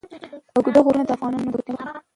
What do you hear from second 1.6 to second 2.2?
برخه ده.